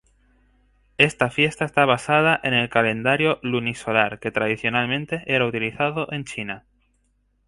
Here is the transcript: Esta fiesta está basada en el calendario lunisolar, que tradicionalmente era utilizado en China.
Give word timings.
Esta 0.97 1.29
fiesta 1.29 1.63
está 1.63 1.85
basada 1.85 2.39
en 2.41 2.55
el 2.55 2.69
calendario 2.69 3.37
lunisolar, 3.43 4.17
que 4.19 4.31
tradicionalmente 4.31 5.21
era 5.27 5.45
utilizado 5.45 6.11
en 6.11 6.25
China. 6.25 6.65